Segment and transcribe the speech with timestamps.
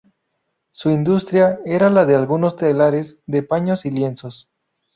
[0.71, 4.49] Su industria era la de algunos telares de paños y lienzos.